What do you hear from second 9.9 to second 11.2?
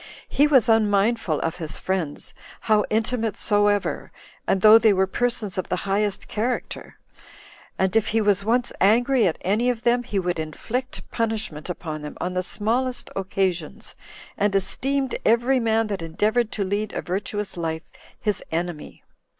he would inflict